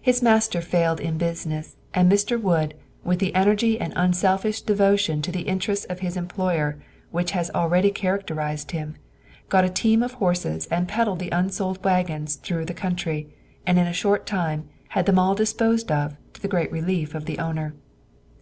[0.00, 2.40] His master failed in business, and Mr.
[2.40, 2.72] Wood,
[3.04, 6.78] with that energy and unselfish devotion to the interests of his employer
[7.10, 8.96] which has always characterized him,
[9.50, 13.34] got a team of horses and peddled the unsold wagons through the country,
[13.66, 17.26] and in a short time had them all disposed of, to the great relief of
[17.26, 17.74] the owner.